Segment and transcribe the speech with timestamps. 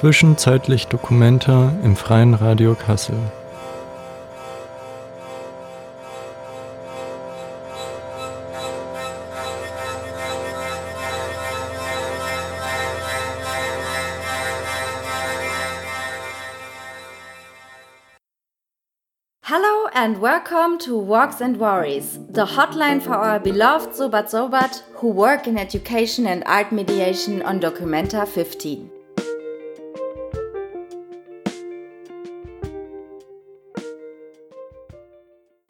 [0.00, 3.18] Zwischenzeitlich Dokumenta im Freien Radio Kassel.
[19.42, 25.08] Hello and welcome to Walks and Worries, the hotline for our beloved Sobat Sobat who
[25.08, 28.99] work in education and art mediation on Documenta 15.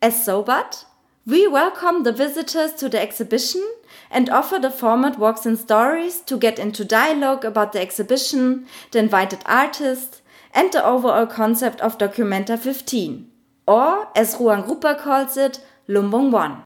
[0.02, 0.86] As Sobat,
[1.26, 3.62] we welcome the visitors to the exhibition
[4.10, 8.98] and offer the format Walks and Stories to get into dialogue about the exhibition, the
[8.98, 10.22] invited artists,
[10.54, 13.30] and the overall concept of Documenta 15
[13.66, 16.64] or as Ruang Rupa calls it, Lumbung 1.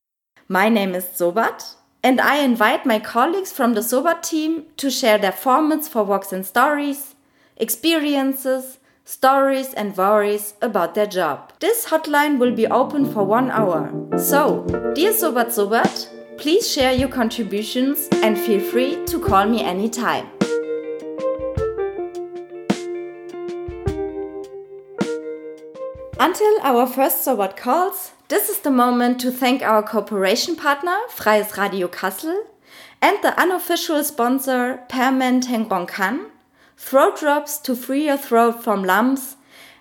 [0.48, 5.18] My name is Sobat, and I invite my colleagues from the Sobat team to share
[5.18, 7.16] their formats for walks and stories,
[7.56, 11.52] experiences, stories, and worries about their job.
[11.60, 13.92] This hotline will be open for one hour.
[14.18, 20.26] So, dear Sobat Sobat, please share your contributions and feel free to call me anytime.
[26.18, 31.58] Until our first Sobat calls, this is the moment to thank our cooperation partner, Freies
[31.58, 32.44] Radio Kassel,
[33.02, 36.30] and the unofficial sponsor, Permen Tenggorokan,
[36.76, 39.36] throat drops to free your throat from lumps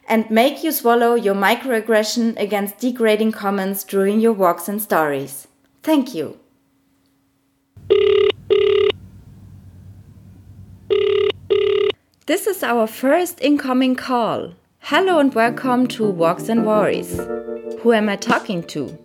[0.08, 5.48] and make you swallow your microaggression against degrading comments during your walks and stories.
[5.82, 6.40] Thank you.
[12.26, 14.54] This is our first incoming call.
[14.80, 17.18] Hello and welcome to Walks and Worries.
[17.80, 18.98] Who am I talking to?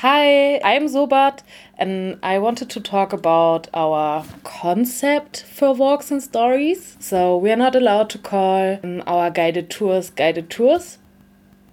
[0.00, 1.38] Hi, I'm Sobat,
[1.78, 6.98] and I wanted to talk about our concept for walks and stories.
[7.00, 10.98] So, we are not allowed to call um, our guided tours guided tours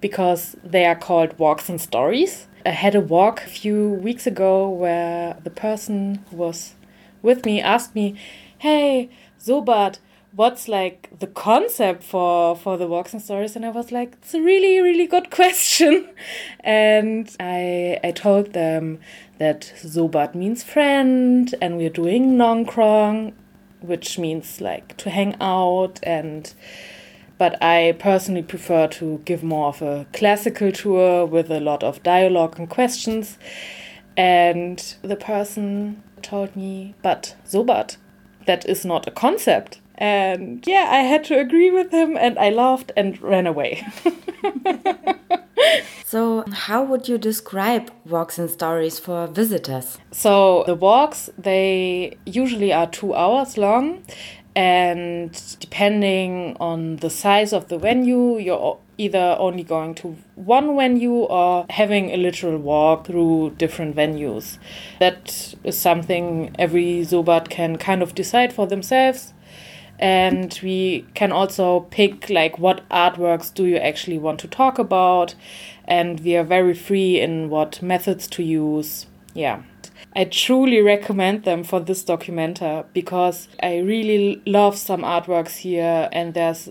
[0.00, 2.46] because they are called walks and stories.
[2.64, 6.76] I had a walk a few weeks ago where the person who was
[7.20, 8.16] with me asked me,
[8.56, 9.98] Hey, Sobat,
[10.36, 13.54] what's like the concept for for the walks and stories?
[13.54, 16.08] And i was like it's a really really good question.
[16.60, 19.00] And i i told them
[19.38, 23.32] that Sobat means friend and we're doing nongkrong
[23.80, 26.54] which means like to hang out and
[27.36, 32.02] but i personally prefer to give more of a classical tour with a lot of
[32.02, 33.38] dialogue and questions.
[34.16, 37.96] And the person told me but Sobat
[38.46, 42.50] that is not a concept and yeah, I had to agree with him and I
[42.50, 43.86] laughed and ran away.
[46.04, 49.98] so, how would you describe walks and stories for visitors?
[50.10, 54.04] So, the walks, they usually are two hours long.
[54.56, 61.12] And depending on the size of the venue, you're either only going to one venue
[61.12, 64.58] or having a literal walk through different venues.
[65.00, 69.33] That is something every Sobat can kind of decide for themselves
[69.98, 75.34] and we can also pick like what artworks do you actually want to talk about.
[75.86, 79.06] And we are very free in what methods to use.
[79.34, 79.62] Yeah.
[80.16, 86.34] I truly recommend them for this documenta because I really love some artworks here and
[86.34, 86.68] there's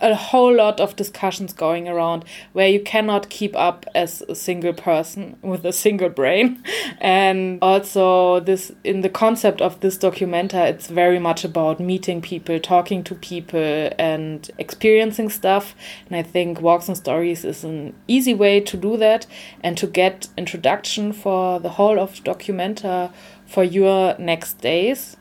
[0.00, 4.72] a whole lot of discussions going around where you cannot keep up as a single
[4.72, 6.62] person with a single brain.
[6.98, 12.58] And also this in the concept of this documenta it's very much about meeting people,
[12.58, 15.74] talking to people and experiencing stuff.
[16.08, 19.26] And I think Walks and Stories is an easy way to do that
[19.62, 23.12] and to get introduction for the whole of documenta
[23.46, 25.15] for your next days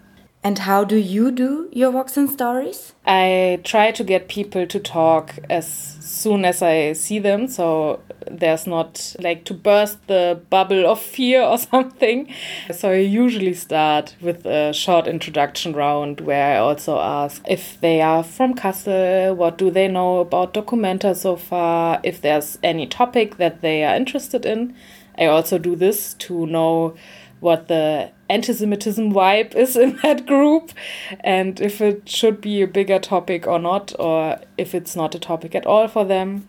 [0.45, 2.93] and how do you do your walks and stories?
[3.03, 7.99] I try to get people to talk as soon as I see them, so
[8.29, 12.31] there's not like to burst the bubble of fear or something.
[12.71, 18.01] So I usually start with a short introduction round where I also ask if they
[18.01, 23.37] are from Kassel, what do they know about Documenta so far, if there's any topic
[23.37, 24.75] that they are interested in.
[25.17, 26.93] I also do this to know
[27.39, 30.71] what the anti-Semitism vibe is in that group
[31.19, 35.19] and if it should be a bigger topic or not, or if it's not a
[35.19, 36.47] topic at all for them.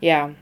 [0.00, 0.32] Yeah.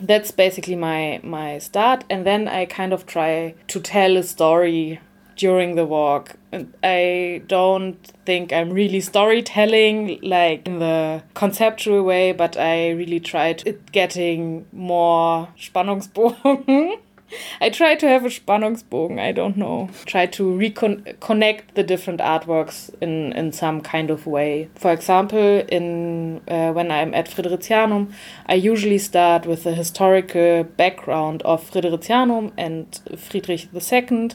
[0.00, 5.00] That's basically my my start and then I kind of try to tell a story
[5.36, 6.36] during the walk.
[6.50, 13.20] And I don't think I'm really storytelling like in the conceptual way, but I really
[13.20, 16.98] tried it getting more Spannungsbogen
[17.60, 19.90] I try to have a Spannungsbogen, I don't know.
[20.04, 24.68] Try to reconnect the different artworks in, in some kind of way.
[24.74, 28.12] For example, in uh, when I'm at Fridericianum,
[28.46, 34.30] I usually start with the historical background of Fridericianum and Friedrich II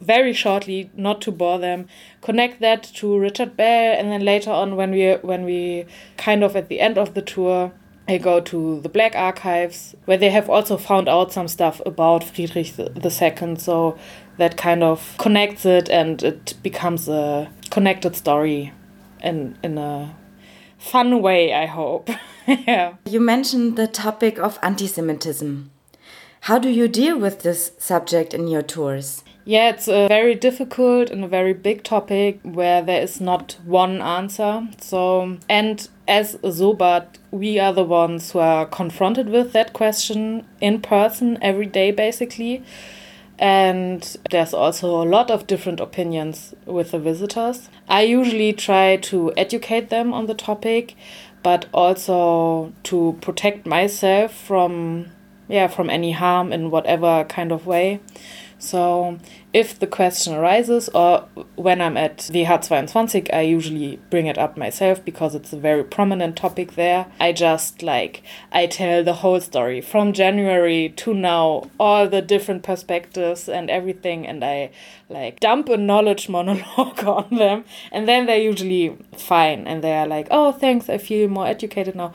[0.00, 1.86] very shortly, not to bore them,
[2.20, 5.86] connect that to Richard Bell, and then later on, when we when we
[6.16, 7.72] kind of at the end of the tour,
[8.08, 12.22] I go to the Black Archives, where they have also found out some stuff about
[12.22, 13.56] Friedrich II.
[13.56, 13.98] So
[14.36, 18.72] that kind of connects it and it becomes a connected story
[19.22, 20.14] in, in a
[20.78, 22.08] fun way, I hope.
[22.46, 22.94] yeah.
[23.06, 25.70] You mentioned the topic of anti Semitism.
[26.42, 29.24] How do you deal with this subject in your tours?
[29.48, 34.02] Yeah, it's a very difficult and a very big topic where there is not one
[34.02, 34.66] answer.
[34.80, 40.80] So, and as Sobat, we are the ones who are confronted with that question in
[40.82, 42.64] person every day, basically.
[43.38, 47.68] And there's also a lot of different opinions with the visitors.
[47.88, 50.96] I usually try to educate them on the topic,
[51.44, 55.12] but also to protect myself from
[55.48, 58.00] yeah from any harm in whatever kind of way
[58.66, 59.18] so
[59.52, 65.04] if the question arises, or when I'm at WH22, I usually bring it up myself
[65.04, 67.06] because it's a very prominent topic there.
[67.20, 72.64] I just like, I tell the whole story from January to now, all the different
[72.64, 74.70] perspectives and everything, and I
[75.08, 80.08] like dump a knowledge monologue on them, and then they're usually fine and they are
[80.08, 82.12] like, oh, thanks, I feel more educated now.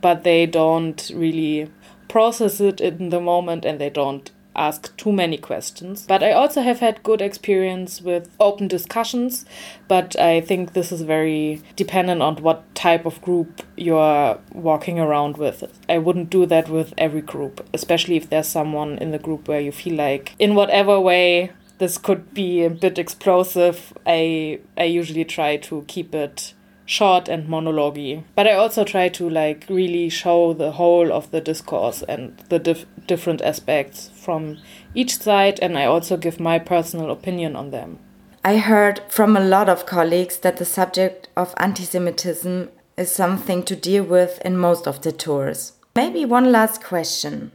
[0.00, 1.70] But they don't really
[2.08, 6.04] process it in the moment and they don't ask too many questions.
[6.06, 9.44] But I also have had good experience with open discussions,
[9.88, 15.36] but I think this is very dependent on what type of group you're walking around
[15.36, 15.64] with.
[15.88, 19.60] I wouldn't do that with every group, especially if there's someone in the group where
[19.60, 25.24] you feel like in whatever way this could be a bit explosive, I I usually
[25.24, 30.52] try to keep it short and monologue but i also try to like really show
[30.52, 34.58] the whole of the discourse and the dif different aspects from
[34.94, 37.98] each side and i also give my personal opinion on them.
[38.44, 43.76] I heard from a lot of colleagues that the subject of anti-semitism is something to
[43.76, 45.74] deal with in most of the tours.
[45.94, 47.52] Maybe one last question.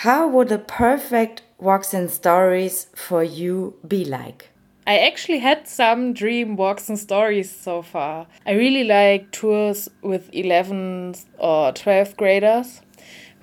[0.00, 4.50] How would a perfect walks and stories for you be like
[4.86, 8.28] I actually had some dream walks and stories so far.
[8.46, 12.82] I really like tours with 11th or 12th graders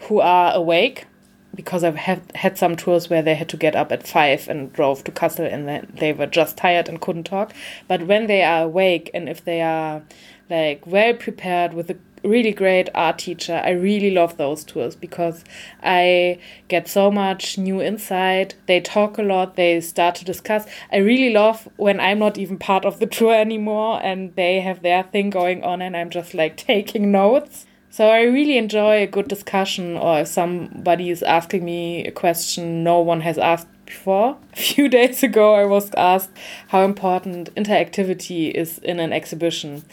[0.07, 1.05] who are awake
[1.53, 4.71] because I've had, had some tours where they had to get up at 5 and
[4.71, 7.53] drove to Kassel and then they were just tired and couldn't talk.
[7.89, 10.01] But when they are awake and if they are
[10.49, 13.61] like well prepared with a really great art teacher.
[13.63, 15.43] I really love those tours because
[15.81, 18.55] I get so much new insight.
[18.65, 20.65] They talk a lot, they start to discuss.
[20.91, 24.81] I really love when I'm not even part of the tour anymore and they have
[24.81, 27.65] their thing going on and I'm just like taking notes.
[27.89, 32.83] So I really enjoy a good discussion or if somebody is asking me a question
[32.83, 34.37] no one has asked before.
[34.53, 36.31] A few days ago I was asked
[36.69, 39.83] how important interactivity is in an exhibition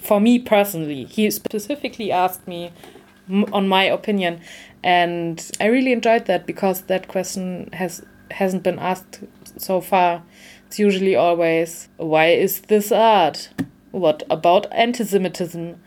[0.00, 1.04] for me personally.
[1.04, 2.72] He specifically asked me
[3.52, 4.40] on my opinion,
[4.82, 9.20] and I really enjoyed that because that question has hasn't been asked
[9.56, 10.22] so far.
[10.66, 13.50] It's usually always why is this art?
[13.90, 15.80] What about anti-Semitism?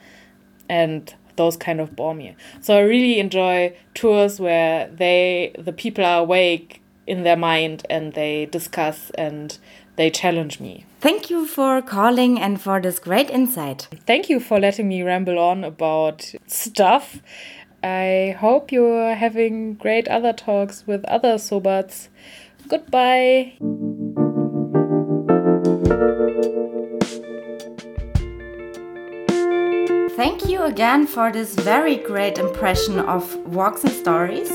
[0.70, 2.36] And those kind of bore me.
[2.62, 8.14] So I really enjoy tours where they the people are awake in their mind and
[8.14, 9.58] they discuss and
[9.96, 10.86] they challenge me.
[11.04, 13.90] Thank you for calling and for this great insight.
[14.08, 17.22] Thank you for letting me ramble on about stuff.
[17.84, 22.08] I hope you're having great other talks with other Sobats.
[22.70, 23.58] Goodbye.
[30.24, 34.50] Thank you again for this very great impression of Walks and Stories.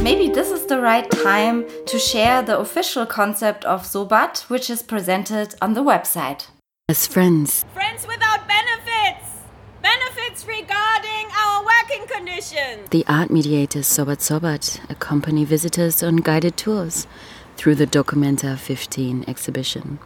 [0.00, 4.80] Maybe this is the right time to share the official concept of Sobat, which is
[4.80, 6.46] presented on the website.
[6.88, 7.64] As friends.
[7.74, 9.42] Friends without benefits!
[9.82, 12.88] Benefits regarding our working conditions!
[12.90, 17.08] The art mediators Sobat Sobat accompany visitors on guided tours
[17.56, 19.98] through the Documenta 15 exhibition.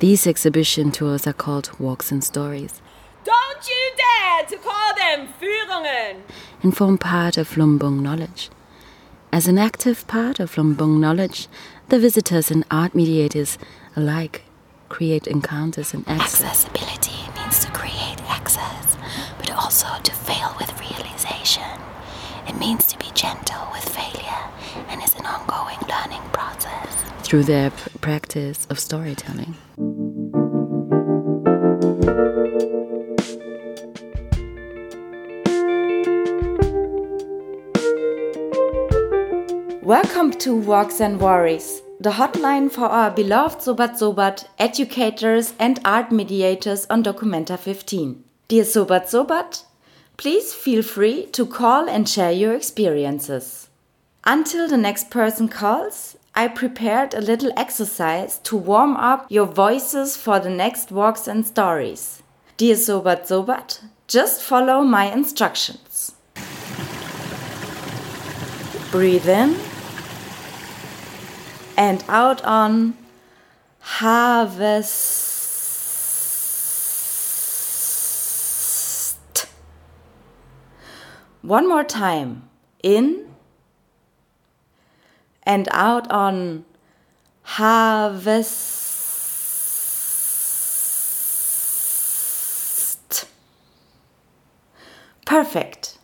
[0.00, 2.82] These exhibition tours are called Walks and Stories.
[3.24, 6.22] Don't you dare to call them Führungen!
[6.62, 8.50] And form part of Lumbung knowledge.
[9.32, 11.48] As an active part of Lumbung knowledge,
[11.88, 13.58] the visitors and art mediators
[13.96, 14.42] alike
[14.88, 16.44] create encounters and access.
[16.44, 18.96] Accessibility means to create access,
[19.38, 21.80] but also to fail with realization.
[22.46, 24.44] It means to be gentle with failure
[24.88, 29.54] and is an ongoing ongoing learning process through their pr- practice of storytelling.
[39.84, 46.10] Welcome to Walks and Worries, the hotline for our beloved Sobat Sobat educators and art
[46.10, 48.24] mediators on Documenta 15.
[48.48, 49.64] Dear Sobat Sobat,
[50.16, 53.68] please feel free to call and share your experiences.
[54.24, 60.16] Until the next person calls, I prepared a little exercise to warm up your voices
[60.16, 62.22] for the next walks and stories.
[62.56, 66.14] Dear Sobat Sobat, just follow my instructions.
[68.90, 69.73] Breathe in
[71.76, 72.96] and out on
[73.80, 75.24] harvest.
[81.42, 82.48] One more time.
[82.82, 83.34] In
[85.42, 86.64] and out on
[87.42, 88.74] harvest.
[95.26, 95.98] Perfect.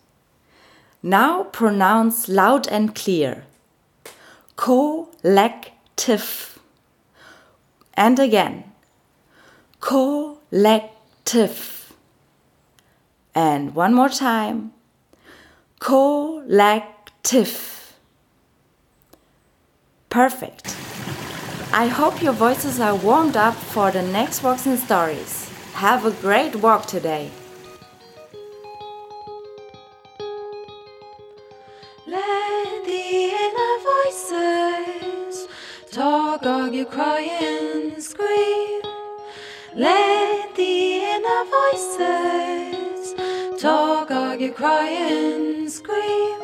[1.03, 3.45] Now pronounce loud and clear.
[4.61, 6.59] Collective.
[7.95, 8.65] And again.
[9.81, 11.57] Collective.
[13.35, 14.73] And one more time.
[15.79, 17.57] Collective.
[20.11, 20.77] Perfect.
[21.73, 25.49] I hope your voices are warmed up for the next walks and stories.
[25.73, 27.31] Have a great walk today.
[34.11, 35.47] Voices
[35.93, 38.83] talk, argue, cry, and scream.
[39.75, 43.15] Let the inner voices
[43.63, 46.40] talk, argue, cry, and scream.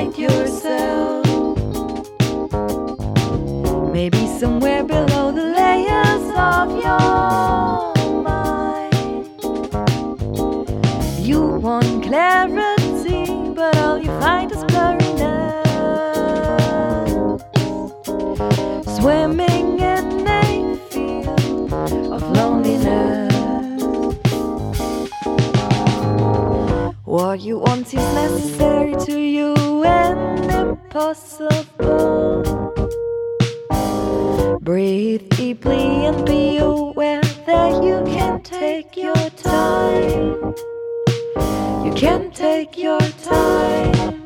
[0.00, 1.26] Find yourself.
[3.92, 7.92] Maybe somewhere below the layers of your
[8.22, 9.28] mind.
[11.18, 15.60] You want clarity, but all you find is blurriness.
[18.96, 21.72] Swimming in a field
[22.14, 23.34] of loneliness.
[27.04, 32.42] What you want is necessary to you and impossible.
[34.60, 40.54] Breathe deeply and be aware that you can take your time.
[41.84, 44.19] You can take your time.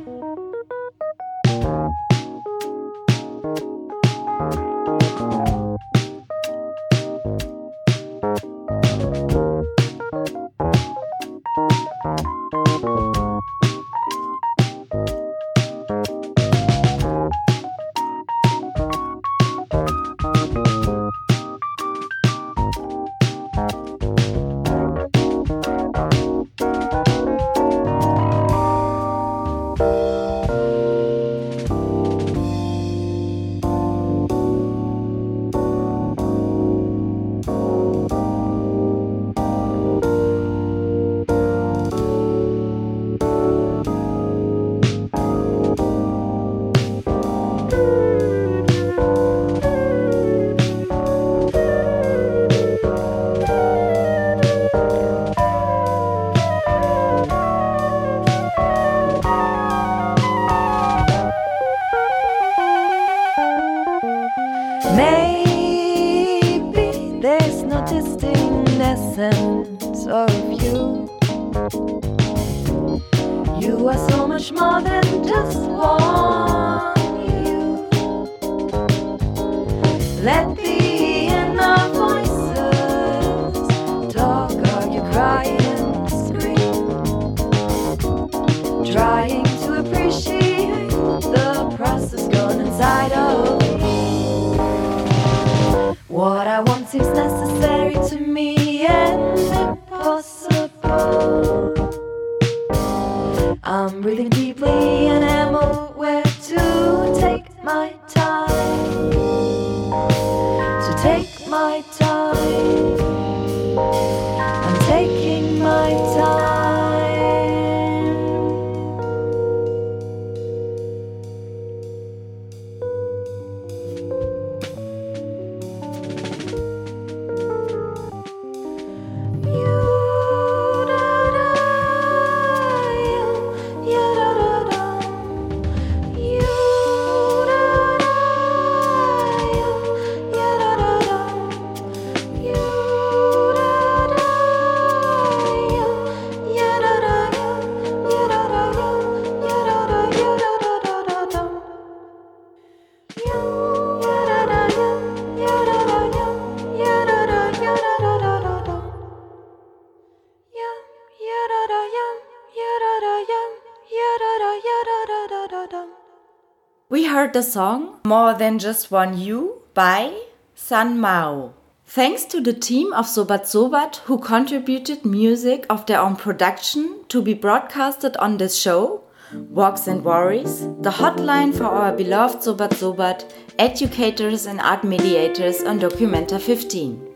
[167.35, 170.17] The song More Than Just One You by
[170.55, 171.55] San Mao.
[171.85, 177.21] Thanks to the team of Sobat Sobat who contributed music of their own production to
[177.21, 183.29] be broadcasted on this show, Walks and Worries, the hotline for our beloved Sobat Sobat,
[183.59, 187.14] educators and art mediators on Documenta 15.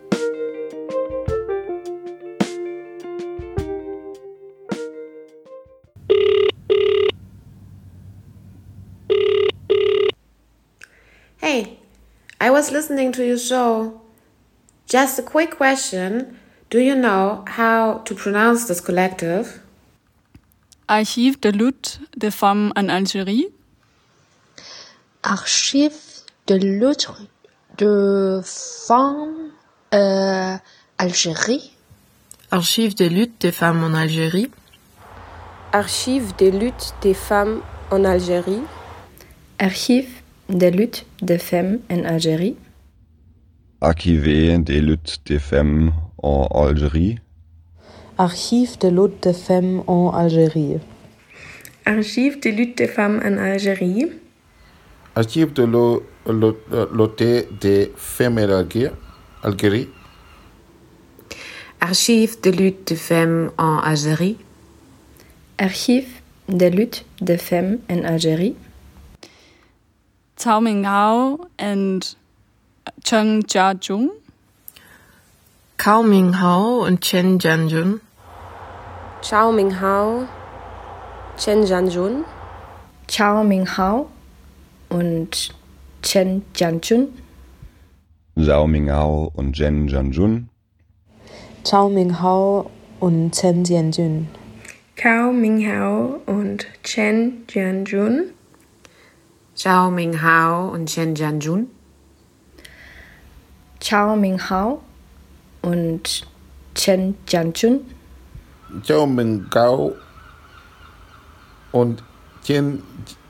[12.49, 14.00] I was listening to your show.
[14.87, 16.38] Just a quick question.
[16.71, 19.61] Do you know how to pronounce this collective?
[20.88, 23.49] Archive de lutte des femmes en Algérie.
[25.23, 25.93] Archive
[26.47, 27.11] de lutte
[27.76, 29.50] de femmes
[29.93, 30.57] euh,
[30.96, 31.77] Algérie.
[32.51, 34.51] Archive de lutte des femmes en Algérie.
[35.72, 38.62] Archive des luttes des femmes en Algérie.
[39.59, 40.17] Archive
[40.48, 42.56] des luttes des femmes en Algérie.
[43.80, 44.24] Archive
[44.64, 47.18] des luttes des femmes en Algérie.
[48.16, 50.78] Archive de lutte des femmes en Algérie.
[51.84, 54.06] Archive de lutte des femmes en Algérie.
[55.14, 56.48] Archive de lutte des femmes en
[58.98, 59.58] Algérie.
[61.80, 64.37] Archive de lutte des femmes en Algérie.
[65.58, 66.08] Archive
[66.48, 68.54] de lutte des femmes en Algérie.
[70.38, 72.14] Cao Minghao and
[73.03, 74.11] Cheng Jiajun.
[75.77, 78.01] Cao Minghao und Chen Jianjun.
[79.20, 80.29] Chao Minghao,
[81.37, 82.24] Chen Jianjun.
[83.09, 84.07] Chao Minghao
[84.90, 85.51] und
[86.03, 87.09] Chen Jianjun.
[88.37, 90.48] Zhao Minghao und Chen Jianjun.
[91.64, 92.70] Chao Minghao
[93.01, 94.29] und Chen Jianjun.
[94.94, 98.38] Cao Minghao und Chen Jianjun.
[99.59, 101.66] Chao Ming Hao und Chen Jian Jun.
[103.81, 104.83] Chao Ming Hao
[105.62, 106.27] und
[106.75, 107.81] Chen Jian Jun.
[108.85, 109.94] Chao Ming Gao
[111.73, 112.03] und
[112.44, 113.29] Chen Jian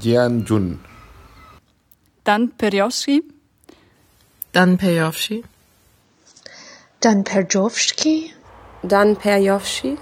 [0.00, 0.78] Jianjun.
[2.24, 3.22] Dan Perjovski.
[4.52, 5.44] Dan Perjovski.
[7.00, 8.30] Dan Perjovski.
[8.82, 9.96] Dan Perjovski.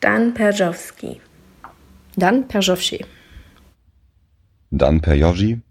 [0.00, 1.20] Dan Perjovski.
[2.16, 3.04] Dan Perjovski.
[4.70, 5.62] Dan Perjovsky.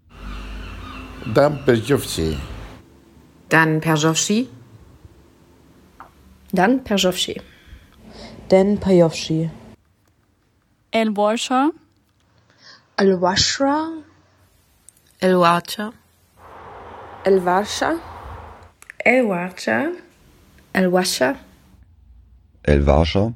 [1.35, 2.37] Dan Perjovsky.
[3.49, 4.49] Dan Perjovsky.
[6.51, 7.37] Dan Perjovsky.
[8.49, 9.51] Dan Perjovsky.
[10.91, 11.69] El Warsha.
[12.97, 14.01] El Washra.
[15.21, 15.93] El Wacha.
[17.23, 18.01] El Warsha.
[19.05, 19.91] El Warsha.
[20.73, 21.37] El Washa.
[22.63, 23.35] El Warscha.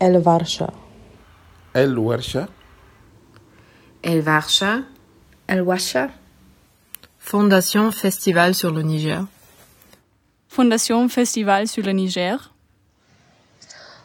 [0.00, 0.72] El Warscha.
[1.74, 2.48] El Warscha.
[4.02, 4.91] El Warscha.
[5.52, 6.08] El Washa.
[7.18, 9.26] Fondation Festival sur le Niger.
[10.48, 12.54] Fondation Festival sur le Niger.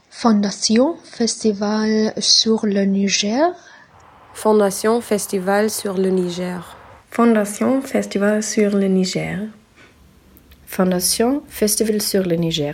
[0.09, 3.53] Fondation Festival sur le Niger.
[4.33, 6.75] Fondation Festival sur le Niger.
[7.11, 9.39] Fondation Festival sur le Niger.
[10.65, 12.73] Fondation Festival sur le Niger.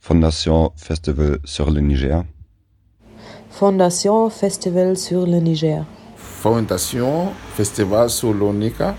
[0.00, 2.24] Fondation Festival sur le Niger.
[3.50, 5.84] Fondation Festival sur le Niger.
[6.44, 8.94] Fondation Festival Salonika.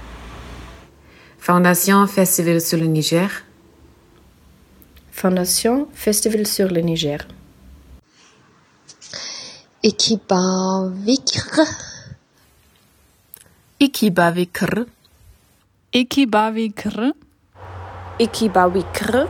[1.37, 3.29] Fondation Festival sur le Niger.
[5.11, 7.19] Fondation Festival sur le Niger.
[9.83, 11.59] Ekiba Vikr.
[13.79, 14.85] Ekiba Vikr.
[15.93, 17.13] Ekiba Vikr.
[18.19, 19.27] Ekiba Vikr.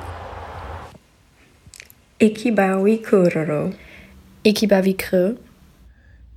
[2.22, 3.74] Ekiba Vikr.
[4.46, 5.36] Ekiba Vikr.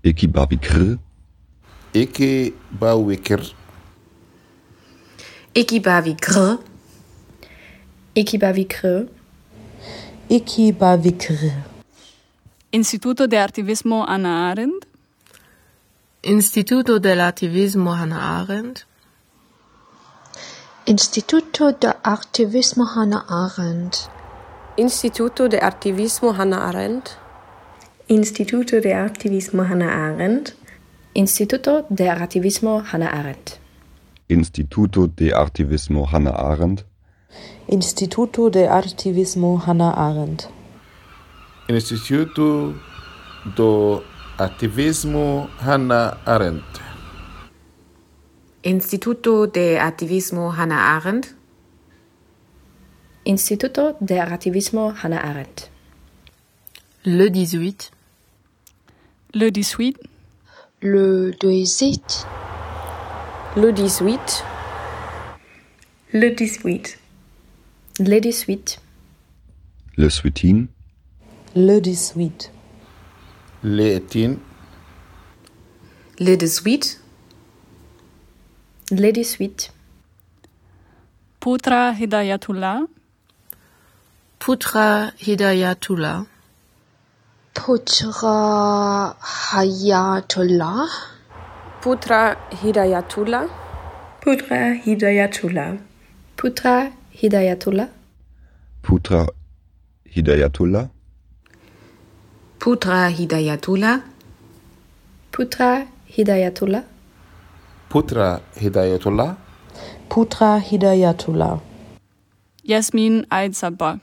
[0.02, 0.98] Ekiba Vikr.
[1.98, 3.40] Ekibabikr.
[5.54, 5.54] Ekibawikr.
[5.54, 6.58] Ekibavikr.
[8.14, 9.08] Ekibavikre.
[10.30, 11.38] Ekibavikr.
[12.70, 14.86] Instituto de Artivismo Ana Arendt.
[16.22, 18.86] Instituto del Activismo Hannah Arendt.
[20.86, 24.08] Instituto de Activismo Hannah Arendt.
[24.76, 27.18] Instituto de Activismo Hannah Arendt.
[28.08, 30.54] Instituto de Activismo Hannah Arendt.
[31.18, 33.58] Instituto de Activismo Hannah Arendt.
[34.28, 36.84] Instituto de Activismo Hannah Arendt.
[37.66, 40.48] Instituto de Activismo Hannah Arendt.
[41.68, 42.72] Instituto
[43.56, 44.04] do
[44.38, 46.80] Ativismo Hannah Arendt.
[48.62, 51.34] Instituto de Activismo Hannah Arendt.
[53.24, 55.68] Instituto de Activismo Hannah Arendt.
[57.02, 57.90] Le 18.
[59.32, 60.07] Le 18.
[60.80, 62.26] Le 18.
[63.56, 64.44] Le 18.
[66.12, 66.98] Le 18.
[67.98, 68.80] Le 18.
[69.96, 70.66] Le Suitin.
[71.56, 72.52] Le 18.
[73.64, 74.40] Le 18.
[76.20, 77.00] Le 18.
[78.92, 79.72] Le 18.
[81.40, 82.82] Putra Hidayatullah.
[84.38, 86.24] Putra Hidayatullah.
[87.66, 90.88] بوترا حياتullah
[91.84, 93.44] بوترا هدايتullah
[94.26, 95.68] بوترا هدايتullah
[96.38, 96.90] بوترا
[97.22, 97.86] هدايتullah
[98.88, 99.26] بوترا
[100.16, 100.86] هدايتullah
[102.64, 103.96] بوترا هدايتullah
[105.34, 105.86] بوترا
[106.18, 106.82] هدايتullah
[107.90, 109.30] بوترا هدايتullah
[110.10, 111.58] بوترا هدايتullah
[112.64, 113.96] ياسمين عيد صباغ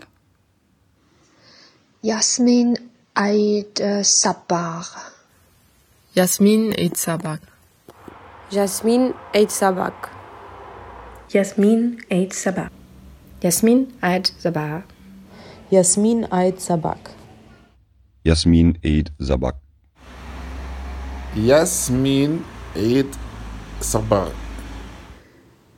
[2.03, 4.83] ياسمين Eid uh, Sabbar.
[6.15, 7.39] Yasmin Eid Sabak.
[8.51, 10.11] Jasmine Eid Sabak.
[11.31, 12.71] Yasmin Eid Sabak.
[13.41, 14.83] Yasmin Eid Sabah.
[15.71, 17.15] Yasmin Eid Sabak.
[18.23, 19.55] Yasmin Eid Sabak.
[21.35, 22.43] Yasmin
[22.75, 23.15] Eid
[23.79, 24.31] Sabah.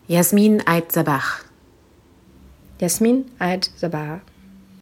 [0.07, 1.45] Yasmin Eid Sabach.
[2.81, 4.21] Yasmin Eid Sabah.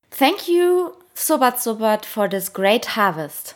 [0.10, 3.56] Thank you, Sobat Sobat, for this great harvest.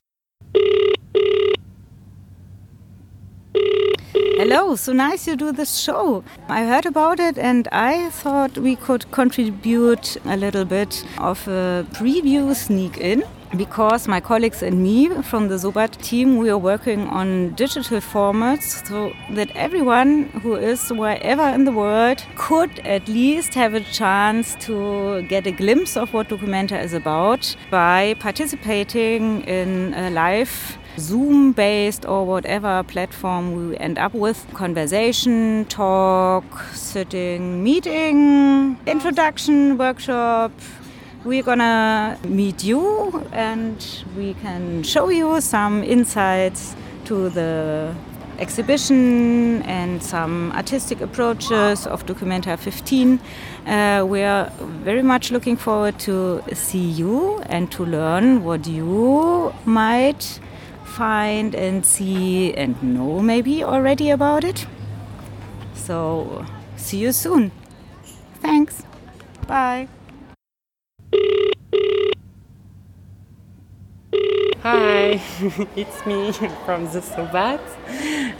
[4.12, 6.24] Hello, so nice you do this show.
[6.48, 11.86] I heard about it and I thought we could contribute a little bit of a
[11.92, 13.24] preview sneak in
[13.56, 18.84] because my colleagues and me from the Sobat team we are working on digital formats
[18.88, 24.56] so that everyone who is wherever in the world could at least have a chance
[24.56, 31.54] to get a glimpse of what Documenta is about by participating in a live Zoom
[31.54, 34.46] based or whatever platform we end up with.
[34.54, 40.52] Conversation, talk, sitting, meeting, introduction, workshop.
[41.24, 43.86] We're gonna meet you and
[44.16, 47.94] we can show you some insights to the
[48.40, 53.20] exhibition and some artistic approaches of Documenta 15.
[53.66, 54.50] Uh, we are
[54.84, 60.40] very much looking forward to see you and to learn what you might
[61.00, 64.66] find and see and know maybe already about it.
[65.74, 67.52] So, see you soon.
[68.42, 68.84] Thanks.
[69.48, 69.88] Bye.
[74.62, 75.22] Hi,
[75.78, 76.34] it's me
[76.66, 77.62] from the Sobat.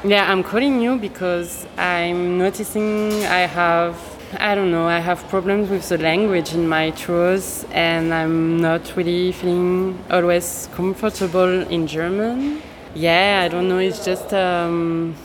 [0.04, 3.96] Yeah, I'm calling you because I'm noticing I have,
[4.38, 8.96] I don't know, I have problems with the language in my tours and I'm not
[8.96, 12.62] really feeling always comfortable in German.
[12.94, 15.16] Yeah, I don't know, it's just, um,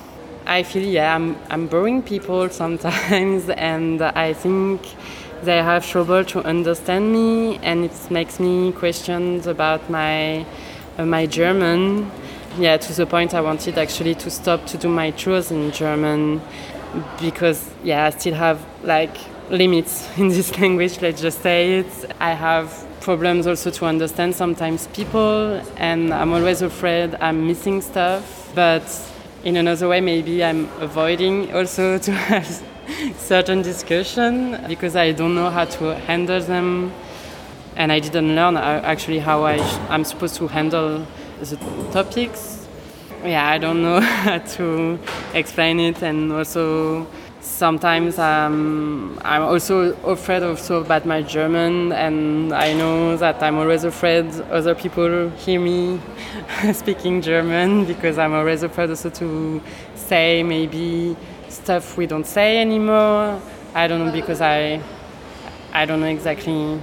[0.46, 4.80] I feel, yeah, I'm, I'm boring people sometimes and I think
[5.42, 10.46] they have trouble to understand me and it makes me questions about my
[10.96, 12.10] uh, my German.
[12.56, 16.40] Yeah, to the point I wanted actually to stop to do my tours in German
[17.20, 19.16] because yeah, I still have like
[19.50, 22.10] limits in this language, let's just say it.
[22.20, 28.50] I have problems also to understand sometimes people and I'm always afraid I'm missing stuff.
[28.54, 28.84] But
[29.44, 32.62] in another way maybe I'm avoiding also to have
[33.16, 36.92] certain discussion because I don't know how to handle them
[37.76, 39.56] and I didn't learn uh, actually how I
[39.88, 41.06] I'm supposed to handle
[41.40, 41.56] the
[41.92, 42.53] topics.
[43.24, 44.98] Yeah, I don't know how to
[45.32, 47.06] explain it, and also
[47.40, 53.84] sometimes um, I'm also afraid also about my German, and I know that I'm always
[53.84, 55.98] afraid other people hear me
[56.74, 59.62] speaking German because I'm always afraid also to
[59.94, 61.16] say maybe
[61.48, 63.40] stuff we don't say anymore.
[63.74, 64.82] I don't know because I
[65.72, 66.78] I don't know exactly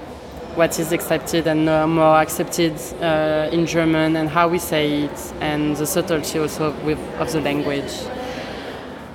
[0.56, 5.76] what is accepted and more accepted uh, in German and how we say it and
[5.78, 7.92] the subtlety also with, of the language.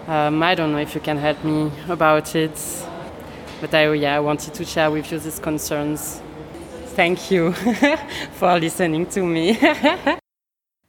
[0.06, 2.58] Um, I don't know if you can help me about it,
[3.60, 6.22] but I, yeah, I wanted to share with you these concerns.
[6.94, 7.52] Thank you
[8.32, 9.58] for listening to me.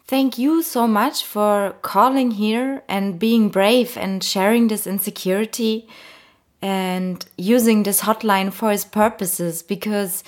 [0.07, 5.89] Thank you so much for calling here and being brave and sharing this insecurity
[6.61, 10.23] and using this hotline for its purposes because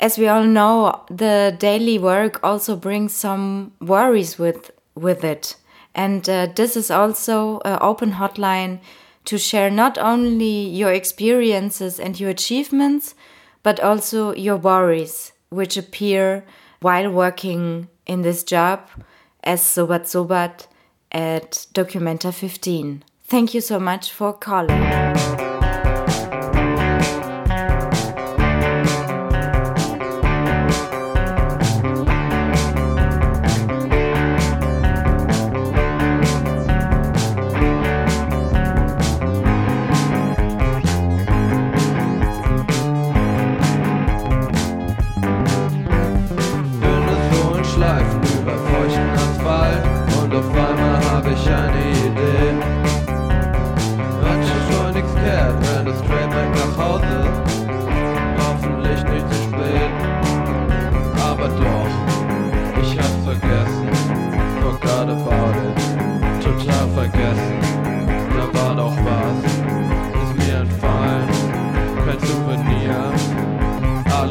[0.00, 5.56] as we all know the daily work also brings some worries with with it
[5.94, 8.80] and uh, this is also an open hotline
[9.24, 13.14] to share not only your experiences and your achievements
[13.62, 16.44] but also your worries which appear
[16.80, 18.88] while working in this job
[19.42, 20.66] as Sobat Sobat
[21.12, 23.04] at Documenta 15.
[23.26, 25.53] Thank you so much for calling.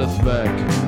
[0.04, 0.83] us back.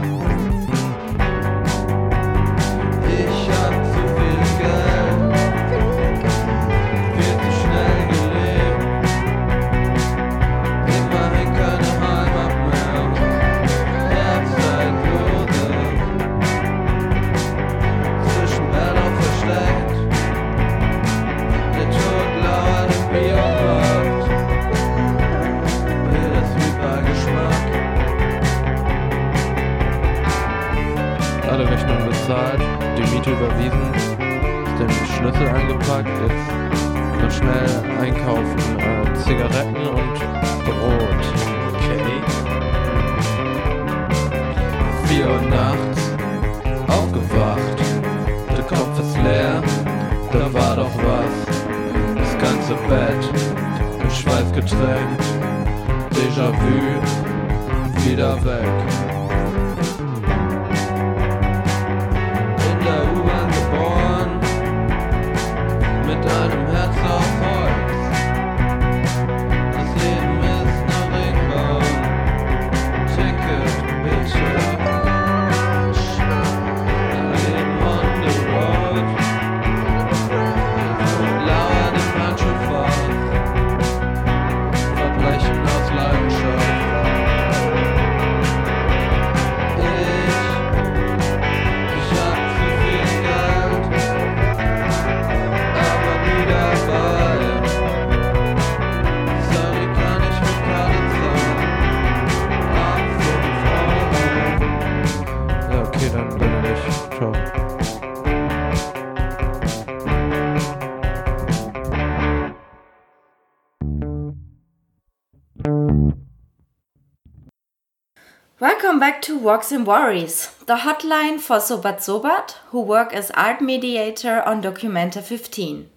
[118.58, 123.60] Welcome back to Walks and Worries, the hotline for Sobat Sobat, who work as art
[123.60, 125.90] mediator on Documenta 15.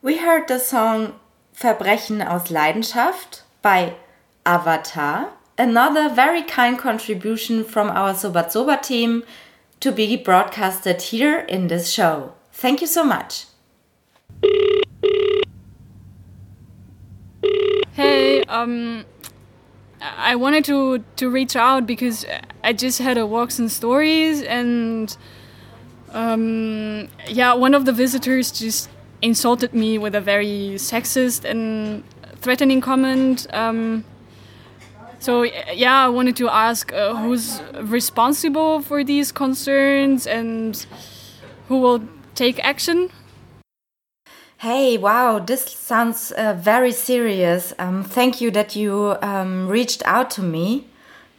[0.00, 1.20] We heard the song
[1.54, 3.96] Verbrechen aus Leidenschaft by
[4.46, 9.22] Avatar, another very kind contribution from our Sobat Sobat team
[9.80, 12.32] to be broadcasted here in this show.
[12.50, 13.44] Thank you so much.
[17.92, 19.04] Hey, um,
[20.16, 22.26] I wanted to to reach out because
[22.62, 25.16] I just had a walks and stories and
[26.12, 28.88] um, yeah, one of the visitors just
[29.22, 32.04] insulted me with a very sexist and
[32.36, 33.46] threatening comment.
[33.52, 34.04] Um,
[35.18, 40.86] so yeah, I wanted to ask uh, who's responsible for these concerns and
[41.68, 42.02] who will
[42.34, 43.10] take action.
[44.64, 47.74] Hey, wow, this sounds uh, very serious.
[47.78, 50.86] Um, thank you that you um, reached out to me.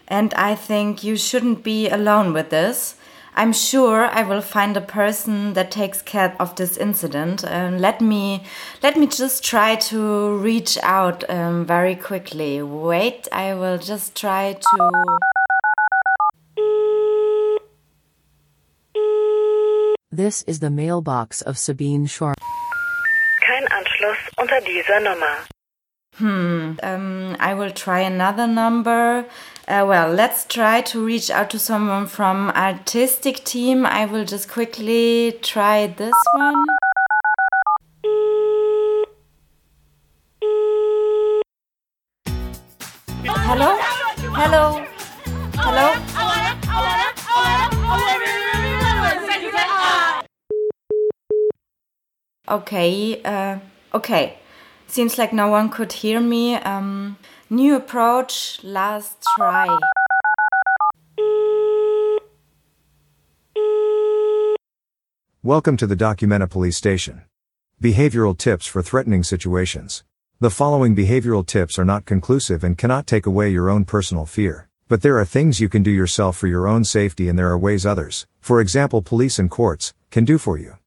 [0.08, 2.98] And I think you shouldn't be alone with this.
[3.34, 7.44] I'm sure I will find a person that takes care of this incident.
[7.44, 8.44] Uh, let me
[8.84, 12.62] let me just try to reach out um, very quickly.
[12.62, 14.92] Wait, I will just try to.
[20.12, 22.36] This is the mailbox of Sabine Schwarm.
[24.06, 25.46] Anschluss unter dieser Nummer.
[26.18, 29.26] Hmm, um, I will try another number.
[29.68, 33.86] Uh, well, let's try to reach out to someone from artistic team.
[33.86, 36.65] I will just quickly try this one.
[43.26, 43.78] Hello?
[44.38, 44.86] Hello?
[45.58, 46.15] Hello?
[52.48, 53.58] Okay, uh,
[53.96, 54.38] okay.
[54.88, 56.56] Seems like no one could hear me.
[56.56, 57.18] Um,
[57.50, 59.66] new approach, last try.
[65.42, 67.24] Welcome to the Documenta police station.
[67.82, 70.04] Behavioral tips for threatening situations.
[70.40, 74.68] The following behavioral tips are not conclusive and cannot take away your own personal fear.
[74.90, 77.58] But there are things you can do yourself for your own safety and there are
[77.58, 80.78] ways others, for example police and courts, can do for you.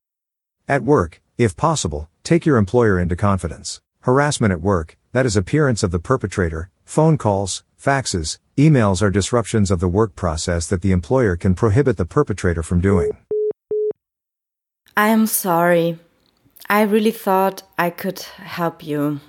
[0.69, 3.81] At work, if possible, take your employer into confidence.
[4.01, 9.71] Harassment at work, that is appearance of the perpetrator, phone calls, faxes, emails are disruptions
[9.71, 13.17] of the work process that the employer can prohibit the perpetrator from doing.
[14.97, 15.99] I am sorry.
[16.69, 19.21] I really thought I could help you.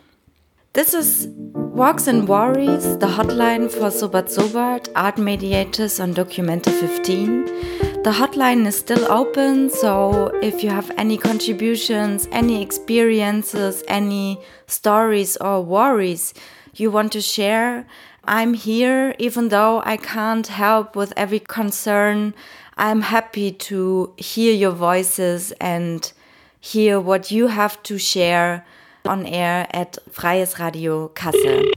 [0.73, 7.88] This is Walks and Worries, the hotline for Sobat Sobat, art mediators on Documenta 15.
[8.01, 15.35] The hotline is still open, so if you have any contributions, any experiences, any stories
[15.35, 16.33] or worries
[16.73, 17.85] you want to share,
[18.23, 22.33] I'm here, even though I can't help with every concern.
[22.77, 26.09] I'm happy to hear your voices and
[26.57, 28.65] hear what you have to share
[29.03, 31.73] on air at Freies Radio Kassel.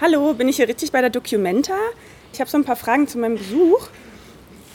[0.00, 1.74] Hallo, bin ich hier richtig bei der Documenta?
[2.32, 3.88] Ich habe so ein paar Fragen zu meinem Besuch.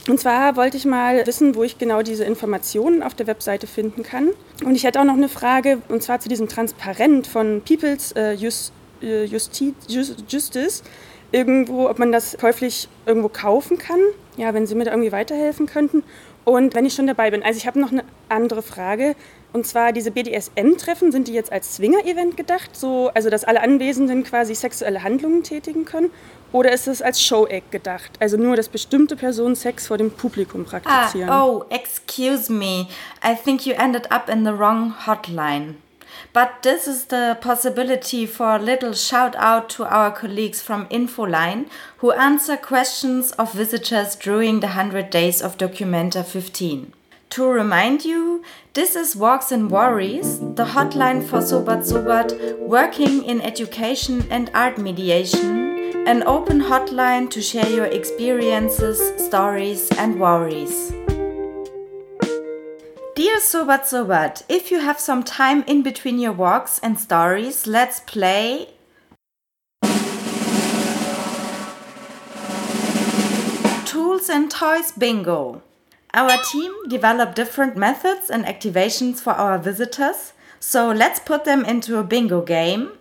[0.10, 4.04] Und zwar wollte ich mal wissen, wo ich genau diese Informationen auf der Webseite finden
[4.04, 4.32] kann.
[4.66, 8.34] Und ich hätte auch noch eine Frage, und zwar zu diesem Transparent von People's äh,
[8.34, 10.84] Just, äh, Justi Just, Justice.
[11.32, 14.02] Irgendwo, ob man das käuflich irgendwo kaufen kann.
[14.36, 16.04] Ja, wenn Sie mir da irgendwie weiterhelfen könnten.
[16.44, 19.16] Und wenn ich schon dabei bin, also ich habe noch eine andere Frage.
[19.54, 22.76] Und zwar diese BDSM-Treffen, sind die jetzt als Swinger-Event gedacht?
[22.76, 26.10] So, also dass alle Anwesenden quasi sexuelle Handlungen tätigen können?
[26.52, 28.12] Oder ist es als Show-Act gedacht?
[28.20, 31.30] Also nur, dass bestimmte Personen Sex vor dem Publikum praktizieren?
[31.30, 32.88] Ah, oh, excuse me.
[33.24, 35.76] I think you ended up in the wrong hotline.
[36.32, 41.66] But this is the possibility for a little shout out to our colleagues from Infoline
[41.98, 46.94] who answer questions of visitors during the 100 days of Documenta 15.
[47.34, 48.44] To remind you,
[48.74, 54.78] this is Walks and Worries, the hotline for Sobat Sobat working in education and art
[54.78, 60.92] mediation, an open hotline to share your experiences, stories, and worries.
[63.16, 68.00] Dear Sobat Sobat, if you have some time in between your walks and stories, let's
[68.02, 68.76] play.
[73.86, 75.64] Tools and Toys Bingo.
[76.16, 81.98] Our team developed different methods and activations for our visitors, so let's put them into
[81.98, 82.92] a bingo game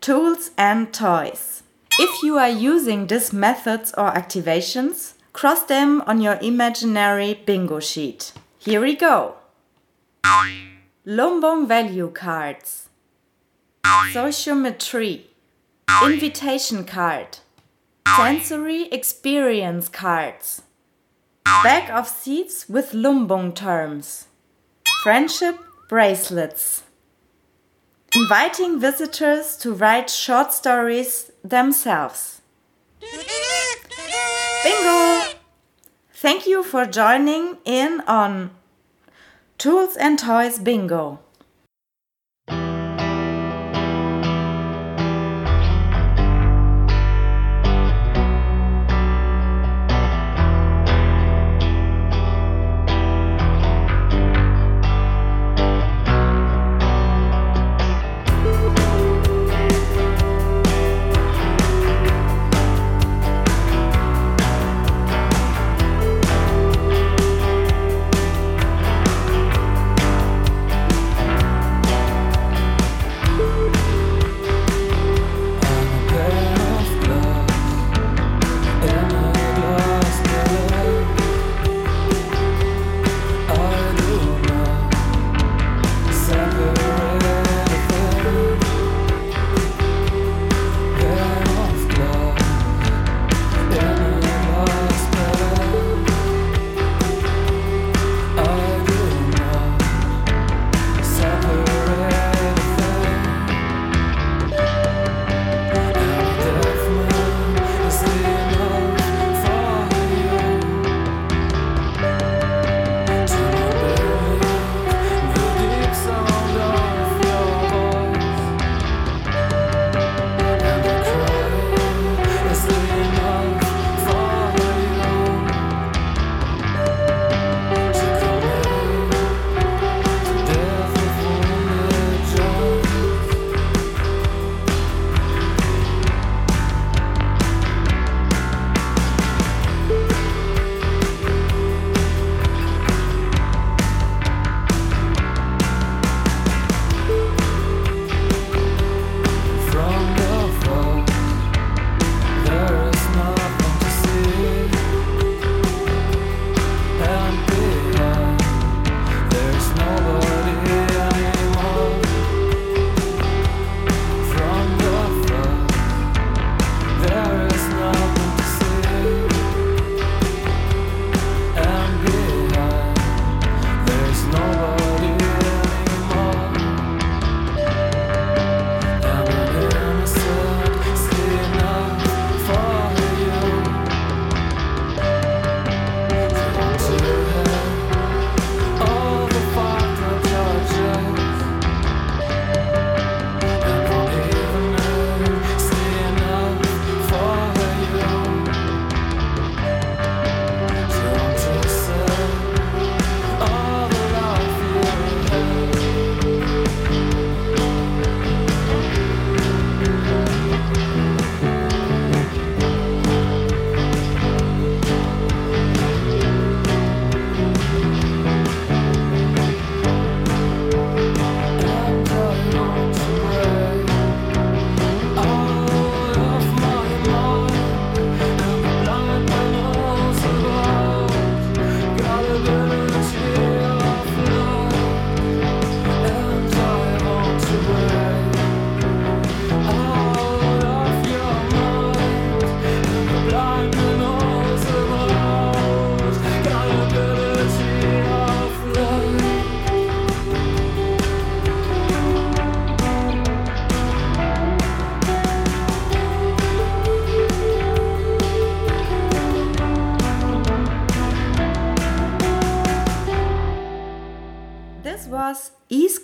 [0.00, 1.62] Tools and Toys.
[1.98, 8.32] If you are using these methods or activations, cross them on your imaginary bingo sheet.
[8.58, 9.36] Here we go.
[11.06, 12.88] Lumbung value cards,
[13.84, 15.22] sociometry,
[16.02, 17.38] invitation card,
[18.16, 20.62] sensory experience cards,
[21.44, 24.26] bag of seats with Lumbung terms,
[25.02, 26.84] friendship bracelets,
[28.14, 32.40] inviting visitors to write short stories themselves.
[34.64, 35.22] Bingo!
[36.14, 38.50] Thank you for joining in on
[39.58, 41.18] Tools and Toys Bingo.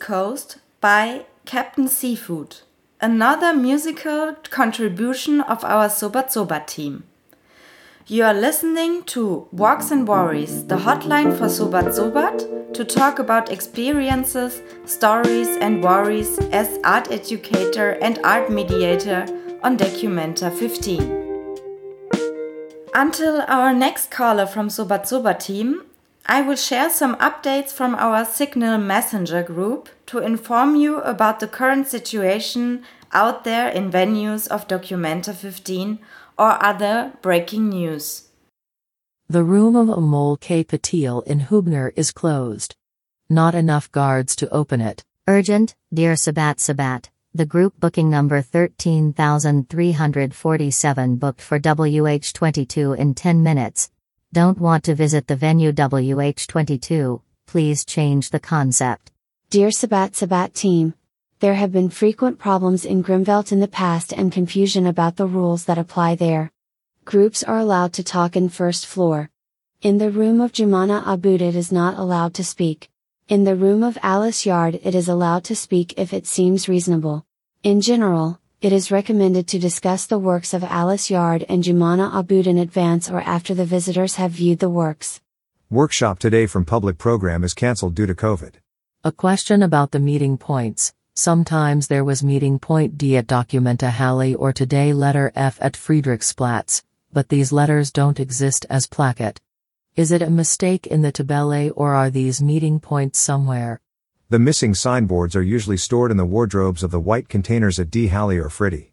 [0.08, 2.60] Coast by Captain Seafood,
[2.98, 7.04] another musical contribution of our Sobat Sobat team.
[8.06, 13.52] You are listening to Walks and Worries, the hotline for Sobat Sobat, to talk about
[13.52, 19.26] experiences, stories, and worries as art educator and art mediator
[19.62, 21.02] on Documenta 15.
[22.94, 25.82] Until our next caller from Sobat Sobat team,
[26.30, 31.48] I will share some updates from our Signal Messenger group to inform you about the
[31.48, 35.98] current situation out there in venues of Documenta 15
[36.38, 38.28] or other breaking news.
[39.26, 40.64] The room of Amol K.
[40.64, 42.74] Patil in Hübner is closed.
[43.30, 45.02] Not enough guards to open it.
[45.26, 47.08] Urgent, dear Sobat Sobat.
[47.32, 53.90] The group booking number 13347 booked for WH22 in 10 minutes.
[54.30, 59.10] Don't want to visit the venue WH22, please change the concept.
[59.48, 60.92] Dear Sobat Sobat team,
[61.40, 65.64] there have been frequent problems in Grimmwelt in the past and confusion about the rules
[65.64, 66.52] that apply there.
[67.06, 69.30] Groups are allowed to talk in first floor.
[69.80, 72.90] In the room of Jumana Abboud it is not allowed to speak.
[73.28, 77.24] In the room of Alice Yard it is allowed to speak if it seems reasonable.
[77.62, 82.48] In general, it is recommended to discuss the works of Alice Yard and Jumana Abboud
[82.48, 85.20] in advance or after the visitors have viewed the works.
[85.70, 88.54] Workshop today from public program is cancelled due to COVID.
[89.04, 90.92] A question about the meeting points.
[91.14, 96.82] Sometimes there was meeting point D at Documenta Halle or today letter F at Friedrichsplatz,
[97.12, 99.40] but these letters don't exist as placket.
[99.94, 103.80] Is it a mistake in the tabelle or are these meeting points somewhere?
[104.30, 108.08] The missing signboards are usually stored in the wardrobes of the white containers at D.
[108.08, 108.92] Halle or Fritty.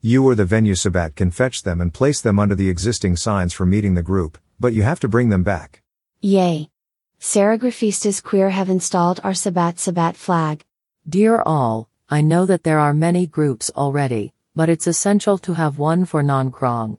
[0.00, 3.52] You or the venue Sobat can fetch them and place them under the existing signs
[3.52, 5.82] for meeting the group, but you have to bring them back.
[6.20, 6.70] Yay!
[7.18, 10.64] Serigrafistas Queer have installed our Sobat Sobat flag.
[11.08, 15.80] Dear all, I know that there are many groups already, but it's essential to have
[15.80, 16.98] one for non-Krong.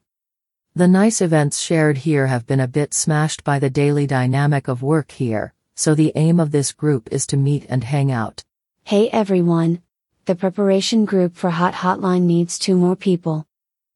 [0.76, 4.84] The nice events shared here have been a bit smashed by the daily dynamic of
[4.84, 8.43] work here, so the aim of this group is to meet and hang out.
[8.84, 9.84] Hey everyone!
[10.25, 13.45] The preparation group for Hot Hotline needs two more people.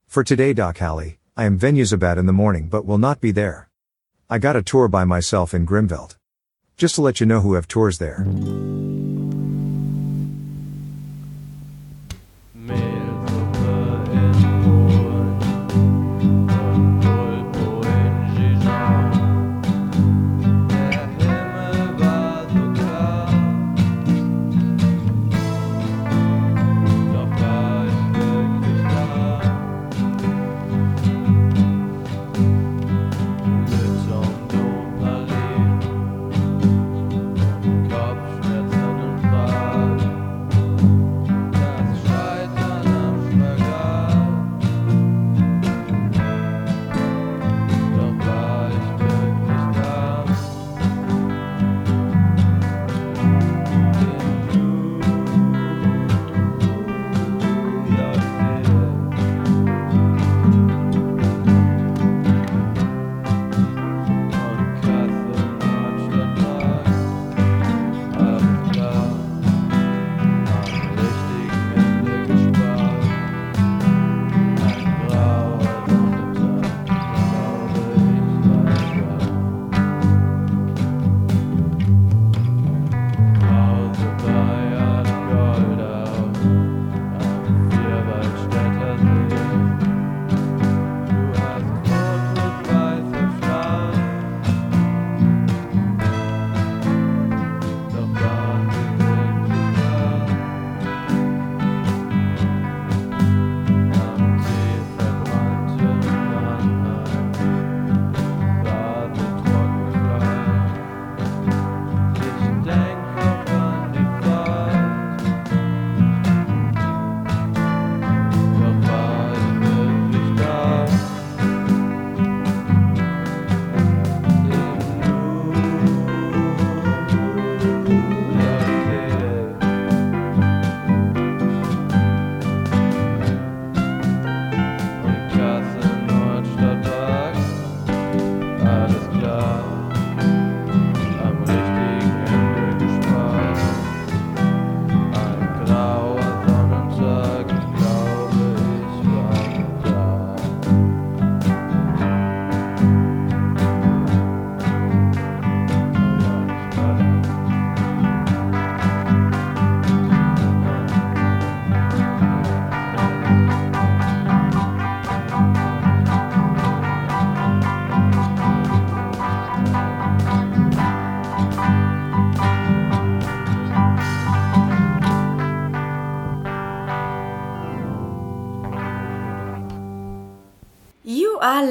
[0.07, 3.67] For today, Doc Halle, I am Venusabat in the morning but will not be there.
[4.29, 6.17] I got a tour by myself in Grimmwelt.
[6.77, 8.25] Just to let you know who have tours there.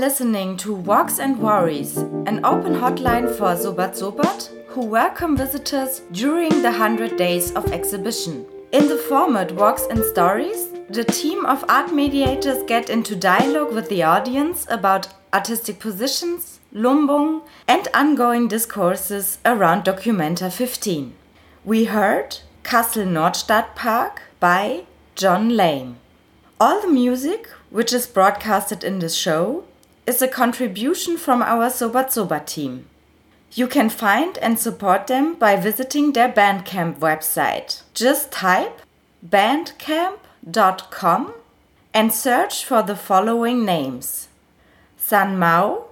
[0.01, 6.48] Listening to Walks and Worries, an open hotline for Sobat Sobat, who welcome visitors during
[6.62, 8.46] the 100 days of exhibition.
[8.72, 13.90] In the format Walks and Stories, the team of art mediators get into dialogue with
[13.90, 21.12] the audience about artistic positions, Lumbung, and ongoing discourses around Documenta 15.
[21.62, 24.84] We heard Kassel Nordstadtpark by
[25.14, 25.96] John Lane.
[26.59, 29.64] All the music, which is broadcasted in this show,
[30.11, 32.86] is a contribution from our Sobat Sobat team.
[33.52, 37.82] You can find and support them by visiting their Bandcamp website.
[37.94, 38.80] Just type
[39.24, 41.34] bandcamp.com
[41.94, 44.26] and search for the following names
[44.96, 45.84] San Mao,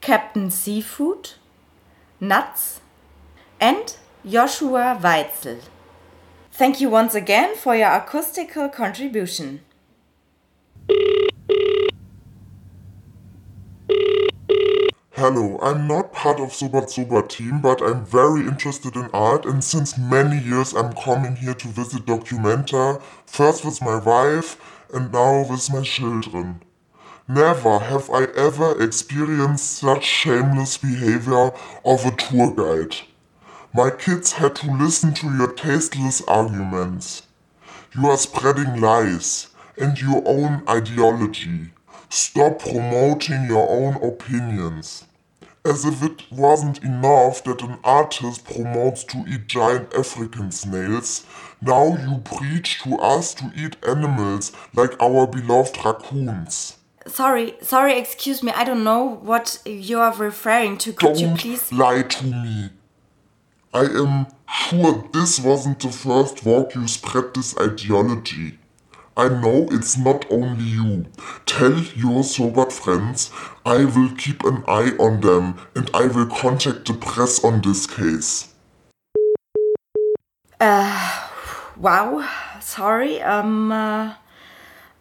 [0.00, 1.32] Captain Seafood,
[2.18, 2.80] Nuts,
[3.60, 5.60] and Joshua Weitzel.
[6.52, 9.60] Thank you once again for your acoustical contribution.
[15.18, 19.64] Hello, I'm not part of Sobat Sobat team, but I'm very interested in art and
[19.64, 24.60] since many years I'm coming here to visit Documenta, first with my wife
[24.92, 26.60] and now with my children.
[27.26, 31.50] Never have I ever experienced such shameless behavior
[31.82, 32.96] of a tour guide.
[33.72, 37.22] My kids had to listen to your tasteless arguments.
[37.94, 39.48] You are spreading lies
[39.78, 41.70] and your own ideology.
[42.08, 45.04] Stop promoting your own opinions.
[45.64, 51.26] As if it wasn't enough that an artist promotes to eat giant African snails,
[51.60, 56.76] now you preach to us to eat animals like our beloved raccoons.
[57.08, 60.92] Sorry, sorry, excuse me, I don't know what you are referring to.
[60.92, 61.72] Could don't you please?
[61.72, 62.70] lie to me.
[63.74, 68.58] I am sure this wasn't the first walk you spread this ideology.
[69.18, 71.06] I know it's not only you.
[71.46, 73.30] Tell your sober friends
[73.64, 77.86] I will keep an eye on them and I will contact the press on this
[77.86, 78.52] case.
[80.60, 81.28] Uh,
[81.76, 82.28] wow,
[82.60, 83.22] sorry.
[83.22, 84.14] Um, uh,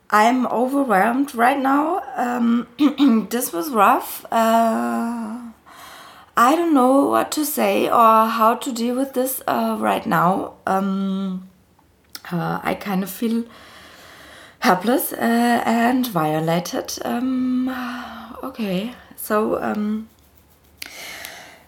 [0.09, 2.01] I'm overwhelmed right now.
[2.15, 2.67] Um,
[3.31, 4.25] this was rough.
[4.31, 5.51] Uh,
[6.37, 10.53] I don't know what to say or how to deal with this uh, right now.
[10.65, 11.49] Um,
[12.31, 13.43] uh, I kind of feel
[14.65, 16.97] helpless uh, and violated.
[17.05, 17.69] Um,
[18.41, 20.09] okay, so um,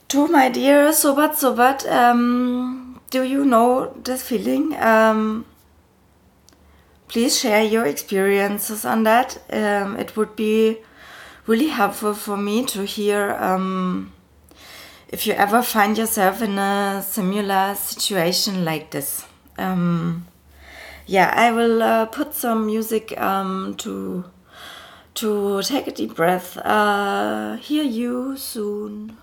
[0.07, 4.75] to my dear Sobat Sobat, um, do you know this feeling?
[4.81, 5.45] Um,
[7.07, 9.37] please share your experiences on that.
[9.51, 10.77] Um, it would be
[11.45, 14.11] really helpful for me to hear um,
[15.09, 19.23] if you ever find yourself in a similar situation like this.
[19.59, 20.25] Um,
[21.07, 24.25] yeah, I will uh, put some music um, to
[25.15, 26.57] to take a deep breath.
[26.57, 29.17] Uh, hear you soon.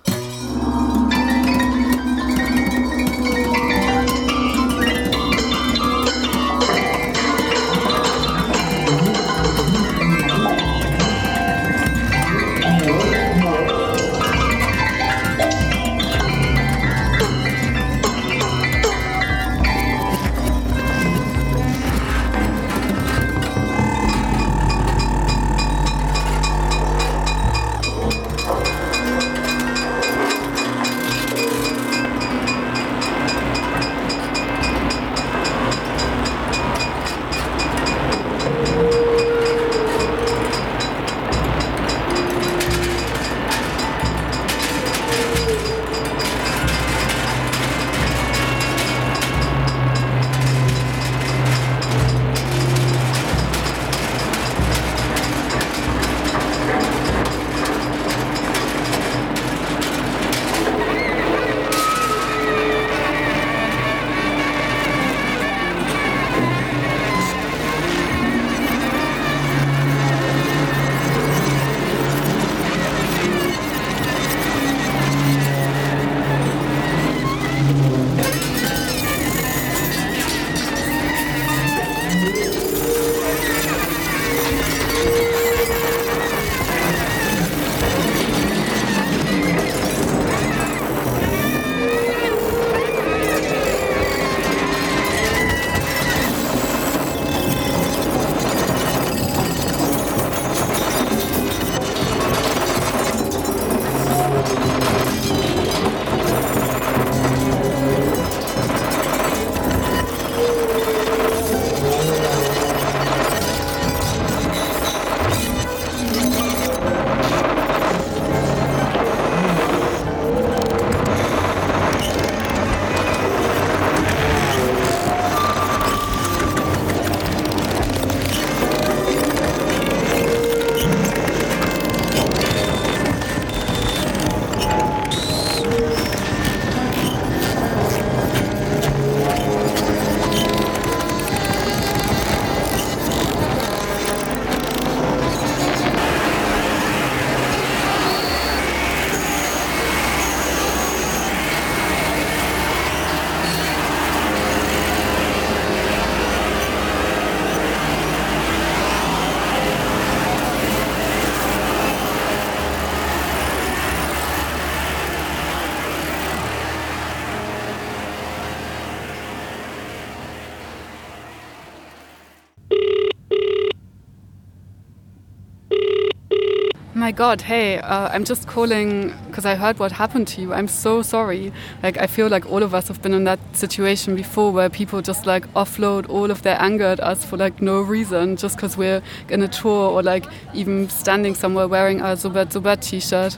[177.04, 180.54] My God, hey, uh, I'm just calling because I heard what happened to you.
[180.54, 181.52] I'm so sorry.
[181.82, 185.02] Like, I feel like all of us have been in that situation before where people
[185.02, 188.78] just like offload all of their anger at us for like no reason, just because
[188.78, 190.24] we're in a tour or like
[190.54, 193.36] even standing somewhere wearing a Sobat Sobat t shirt.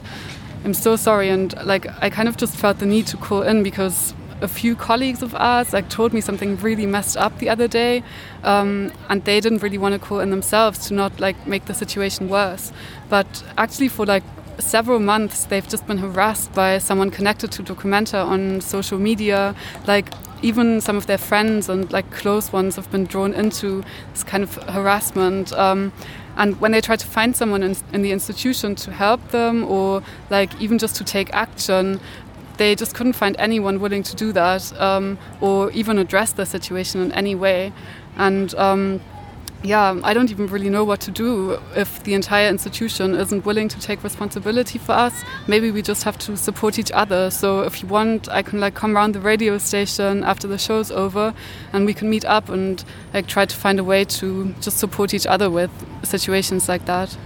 [0.63, 1.27] I'm so sorry.
[1.27, 4.75] And like, I kind of just felt the need to call in because a few
[4.75, 8.03] colleagues of ours like told me something really messed up the other day
[8.43, 11.73] um, and they didn't really want to call in themselves to not like make the
[11.73, 12.71] situation worse
[13.09, 14.23] but actually for like
[14.59, 19.55] several months they've just been harassed by someone connected to documenta on social media
[19.85, 23.83] like even some of their friends and like close ones have been drawn into
[24.13, 25.91] this kind of harassment um,
[26.37, 30.01] and when they try to find someone in, in the institution to help them or
[30.29, 31.99] like even just to take action
[32.57, 37.01] they just couldn't find anyone willing to do that um, or even address the situation
[37.01, 37.71] in any way.
[38.17, 38.99] And um,
[39.67, 43.67] yeah, I don't even really know what to do if the entire institution isn't willing
[43.69, 45.13] to take responsibility for us.
[45.47, 47.29] Maybe we just have to support each other.
[47.29, 50.89] So if you want, I can like come around the radio station after the show's
[50.89, 51.33] over,
[51.73, 55.13] and we can meet up and like try to find a way to just support
[55.13, 55.71] each other with
[56.03, 57.17] situations like that.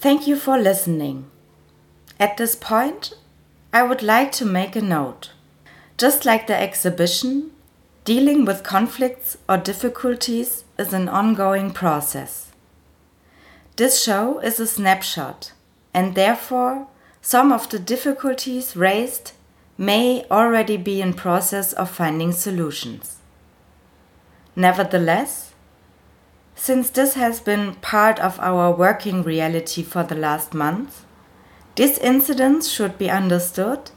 [0.00, 1.30] Thank you for listening.
[2.18, 3.14] At this point,
[3.72, 5.30] I would like to make a note.
[5.96, 7.52] Just like the exhibition,
[8.04, 12.50] Dealing with conflicts or difficulties is an ongoing process.
[13.76, 15.52] This show is a snapshot,
[15.92, 16.88] and therefore,
[17.20, 19.32] some of the difficulties raised
[19.76, 23.18] may already be in process of finding solutions.
[24.56, 25.49] Nevertheless,
[26.60, 31.06] since this has been part of our working reality for the last month,
[31.74, 33.90] this incident should be understood,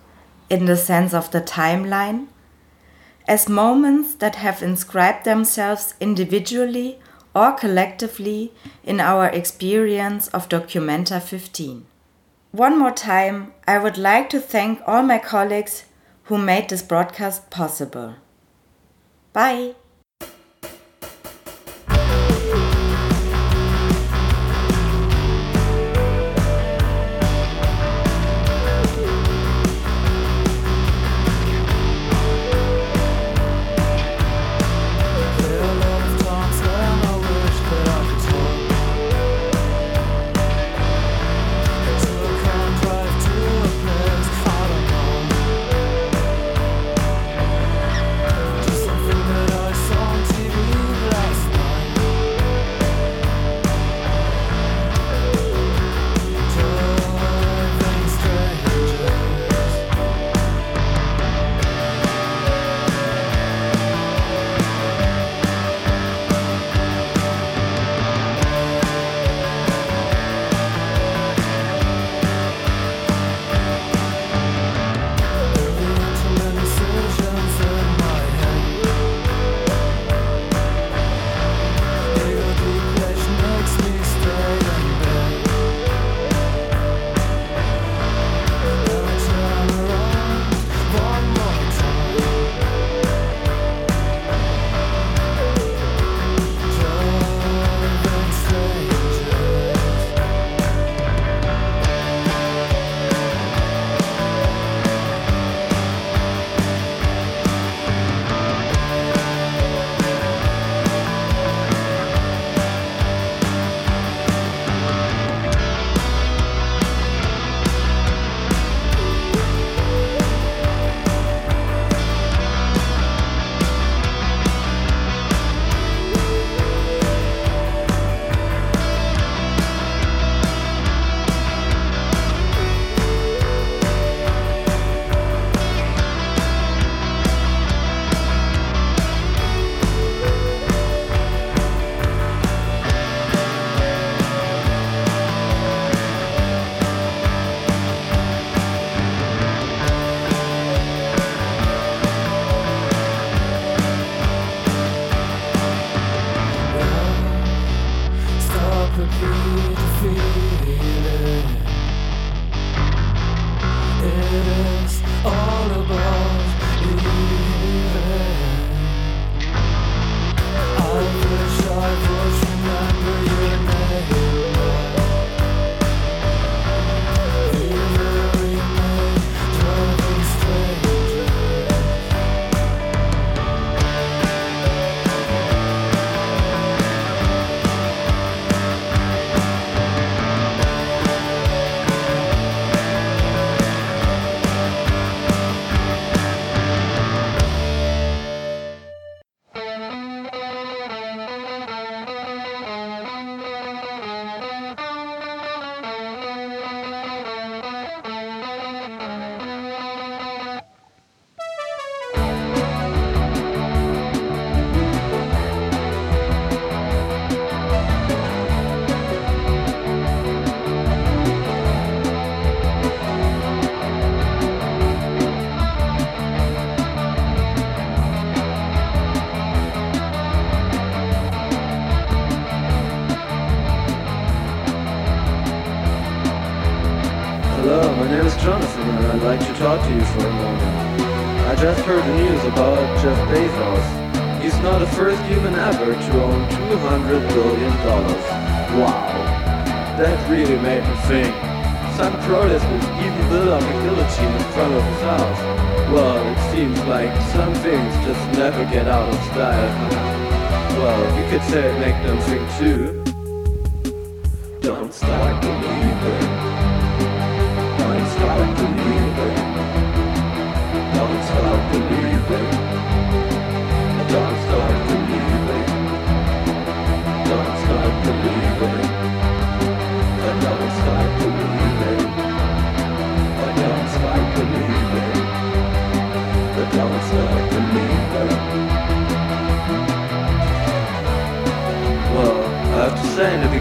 [0.50, 2.28] in the sense of the timeline,
[3.28, 7.00] as moments that have inscribed themselves individually
[7.36, 8.54] or collectively
[8.86, 11.86] in our experience of Documenta 15.
[12.52, 15.84] One more time, I would like to thank all my colleagues
[16.24, 18.16] who made this broadcast possible.
[19.34, 19.76] Bye!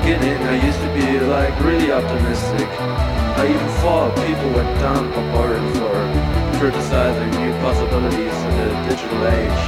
[0.02, 2.66] Beginning, I used to be like really optimistic.
[3.38, 5.94] I even thought people went down board for
[6.58, 9.62] criticizing new possibilities in the digital age.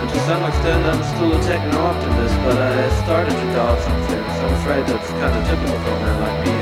[0.00, 4.00] And to some extent, I'm still a techno optimist, but I started to doubt some
[4.08, 4.32] things.
[4.40, 6.56] I'm afraid that's kind of typical for a man like me.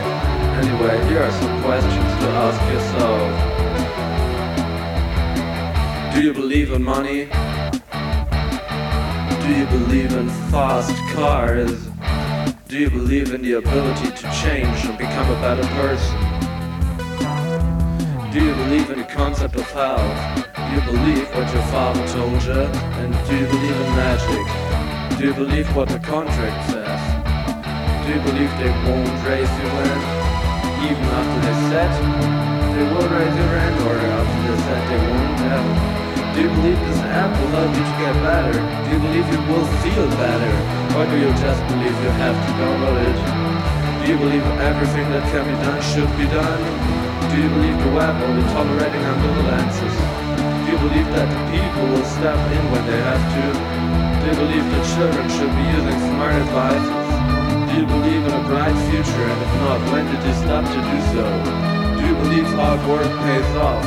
[0.61, 3.29] Anyway, here are some questions to ask yourself.
[6.15, 7.29] Do you believe in money?
[9.43, 11.96] Do you believe in fast cars?
[12.77, 16.15] Do you believe in the ability to change and become a better person?
[18.31, 19.97] Do you believe in the concept of hell?
[20.55, 22.69] Do you believe what your father told you?
[23.01, 25.19] And do you believe in magic?
[25.19, 27.01] Do you believe what the contract says?
[28.05, 30.05] Do you believe they won't raise your rent?
[30.85, 31.91] Even after they said
[32.77, 36.06] they will raise your rent or after they said they won't ever?
[36.37, 38.61] Do you believe this app will help you to get better?
[38.61, 40.53] Do you believe you will feel better?
[40.93, 43.17] Or do you just believe you have to download it?
[44.05, 46.61] Do you believe everything that can be done should be done?
[47.33, 49.97] Do you believe the web will be tolerating ambivalences?
[49.97, 53.45] Do you believe that people will step in when they have to?
[53.57, 57.09] Do you believe that children should be using smart devices?
[57.65, 60.81] Do you believe in a bright future and if not, when did you stop to
[60.85, 61.25] do so?
[61.97, 63.81] Do you believe hard work pays off?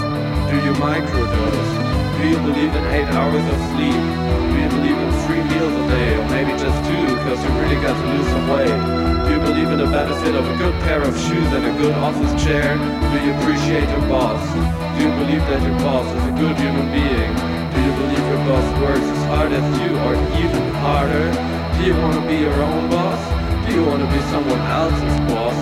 [0.49, 1.98] Do you microdose?
[2.19, 3.95] Do you believe in eight hours of sleep?
[3.95, 7.79] Do you believe in three meals a day, or maybe just two, because you really
[7.79, 8.75] got to lose some weight?
[9.23, 11.95] Do you believe in the benefit of a good pair of shoes and a good
[11.95, 12.75] office chair?
[12.75, 14.43] Do you appreciate your boss?
[14.51, 17.31] Do you believe that your boss is a good human being?
[17.71, 20.11] Do you believe your boss works as hard as you, or
[20.43, 21.31] even harder?
[21.79, 23.21] Do you want to be your own boss?
[23.63, 25.55] Do you want to be someone else's boss?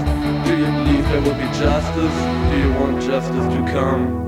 [0.50, 2.18] Do you believe there will be justice?
[2.50, 4.27] Do you want justice to come?